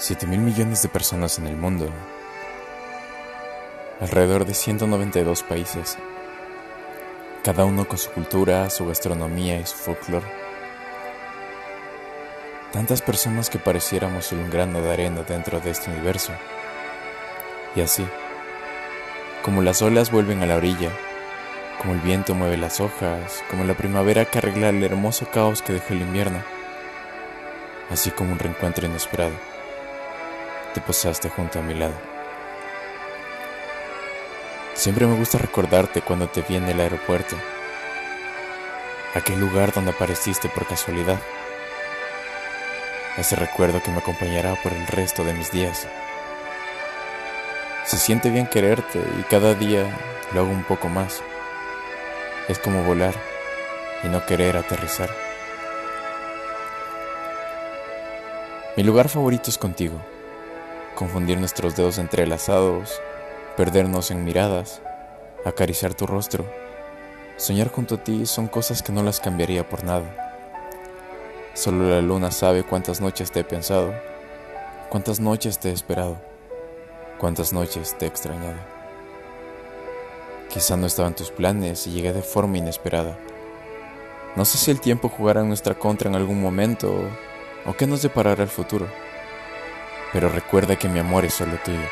[0.00, 1.90] 7 mil millones de personas en el mundo,
[4.00, 5.98] alrededor de 192 países,
[7.44, 10.24] cada uno con su cultura, su gastronomía y su folclore.
[12.72, 16.32] Tantas personas que pareciéramos un grano de arena dentro de este universo.
[17.76, 18.06] Y así,
[19.44, 20.92] como las olas vuelven a la orilla,
[21.78, 25.74] como el viento mueve las hojas, como la primavera que arregla el hermoso caos que
[25.74, 26.42] dejó el invierno,
[27.90, 29.49] así como un reencuentro inesperado
[30.74, 31.94] te posaste junto a mi lado.
[34.74, 37.36] Siempre me gusta recordarte cuando te vi en el aeropuerto,
[39.14, 41.18] aquel lugar donde apareciste por casualidad,
[43.18, 45.86] ese recuerdo que me acompañará por el resto de mis días.
[47.84, 49.84] Se siente bien quererte y cada día
[50.32, 51.20] lo hago un poco más.
[52.48, 53.14] Es como volar
[54.04, 55.10] y no querer aterrizar.
[58.76, 60.00] Mi lugar favorito es contigo
[61.00, 63.00] confundir nuestros dedos entrelazados,
[63.56, 64.82] perdernos en miradas,
[65.46, 66.44] acariciar tu rostro.
[67.38, 70.04] Soñar junto a ti son cosas que no las cambiaría por nada.
[71.54, 73.94] Solo la luna sabe cuántas noches te he pensado,
[74.90, 76.18] cuántas noches te he esperado,
[77.18, 78.60] cuántas noches te he extrañado.
[80.50, 83.18] Quizá no estaban tus planes y llegué de forma inesperada.
[84.36, 86.92] No sé si el tiempo jugará en nuestra contra en algún momento
[87.64, 88.86] o qué nos deparará el futuro
[90.12, 91.88] pero recuerda que mi amor es solo tuyo.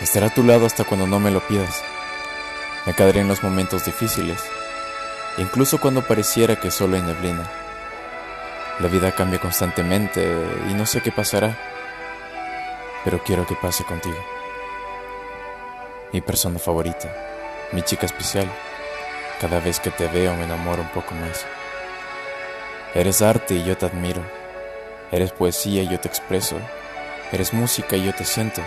[0.00, 1.82] Estaré a tu lado hasta cuando no me lo pidas.
[2.86, 4.42] Me quedaré en los momentos difíciles,
[5.36, 7.50] incluso cuando pareciera que solo hay neblina.
[8.78, 10.34] La vida cambia constantemente
[10.70, 11.54] y no sé qué pasará,
[13.04, 14.16] pero quiero que pase contigo.
[16.14, 17.14] Mi persona favorita,
[17.72, 18.50] mi chica especial,
[19.38, 21.44] cada vez que te veo me enamoro un poco más.
[22.94, 24.39] Eres arte y yo te admiro.
[25.12, 26.56] Eres poesía y yo te expreso.
[27.32, 28.62] Eres música y yo te siento.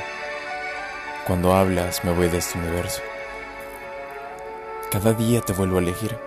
[1.26, 3.02] Cuando hablas me voy de este universo.
[4.92, 6.18] Cada día te vuelvo a elegir,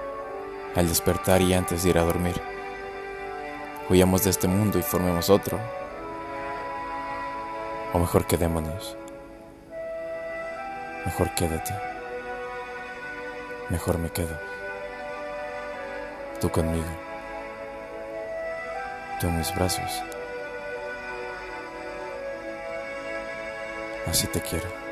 [0.75, 2.41] al despertar y antes de ir a dormir.
[3.91, 5.61] Huyamos de este mundo y formemos otro.
[7.93, 8.97] O mejor quedémonos.
[11.05, 11.75] Mejor quédate.
[13.69, 14.37] Mejor me quedo.
[16.41, 17.06] Tú conmigo
[19.23, 20.03] en mis brazos.
[24.07, 24.86] Así te quiero.